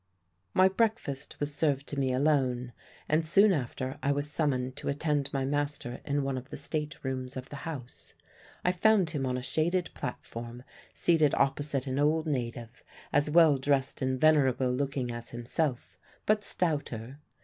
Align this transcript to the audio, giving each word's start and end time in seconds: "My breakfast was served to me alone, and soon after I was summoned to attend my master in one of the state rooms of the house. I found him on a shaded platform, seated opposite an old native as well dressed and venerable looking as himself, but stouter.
"My 0.55 0.67
breakfast 0.67 1.39
was 1.39 1.53
served 1.53 1.85
to 1.89 1.99
me 1.99 2.11
alone, 2.11 2.73
and 3.07 3.23
soon 3.23 3.53
after 3.53 3.99
I 4.01 4.11
was 4.11 4.27
summoned 4.27 4.75
to 4.77 4.89
attend 4.89 5.31
my 5.31 5.45
master 5.45 6.01
in 6.03 6.23
one 6.23 6.39
of 6.39 6.49
the 6.49 6.57
state 6.57 6.97
rooms 7.03 7.37
of 7.37 7.49
the 7.49 7.57
house. 7.69 8.15
I 8.65 8.71
found 8.71 9.11
him 9.11 9.27
on 9.27 9.37
a 9.37 9.43
shaded 9.43 9.91
platform, 9.93 10.63
seated 10.91 11.35
opposite 11.35 11.85
an 11.85 11.99
old 11.99 12.25
native 12.25 12.83
as 13.13 13.29
well 13.29 13.57
dressed 13.57 14.01
and 14.01 14.19
venerable 14.19 14.71
looking 14.71 15.11
as 15.11 15.29
himself, 15.29 15.99
but 16.25 16.43
stouter. 16.43 17.19